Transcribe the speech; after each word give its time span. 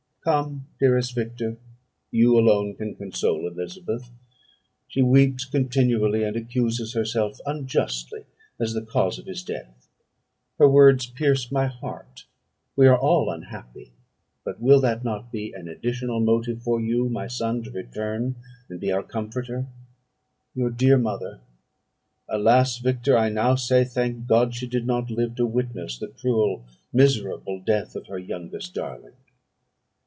"Come, 0.23 0.67
dearest 0.79 1.15
Victor; 1.15 1.57
you 2.11 2.37
alone 2.37 2.75
can 2.75 2.93
console 2.93 3.47
Elizabeth. 3.47 4.11
She 4.87 5.01
weeps 5.01 5.45
continually, 5.45 6.23
and 6.23 6.35
accuses 6.37 6.93
herself 6.93 7.39
unjustly 7.43 8.25
as 8.59 8.73
the 8.75 8.83
cause 8.85 9.17
of 9.17 9.25
his 9.25 9.41
death; 9.41 9.89
her 10.59 10.69
words 10.69 11.07
pierce 11.07 11.51
my 11.51 11.65
heart. 11.65 12.25
We 12.75 12.85
are 12.87 12.99
all 12.99 13.31
unhappy; 13.31 13.93
but 14.45 14.61
will 14.61 14.79
not 14.79 15.01
that 15.01 15.31
be 15.31 15.53
an 15.53 15.67
additional 15.67 16.19
motive 16.19 16.61
for 16.61 16.79
you, 16.79 17.09
my 17.09 17.25
son, 17.25 17.63
to 17.63 17.71
return 17.71 18.35
and 18.69 18.79
be 18.79 18.91
our 18.91 19.01
comforter? 19.01 19.65
Your 20.53 20.69
dear 20.69 20.99
mother! 20.99 21.39
Alas, 22.29 22.77
Victor! 22.77 23.17
I 23.17 23.29
now 23.29 23.55
say, 23.55 23.83
Thank 23.83 24.27
God 24.27 24.53
she 24.53 24.67
did 24.67 24.85
not 24.85 25.09
live 25.09 25.33
to 25.37 25.47
witness 25.47 25.97
the 25.97 26.09
cruel, 26.09 26.63
miserable 26.93 27.59
death 27.59 27.95
of 27.95 28.05
her 28.05 28.19
youngest 28.19 28.75
darling! 28.75 29.13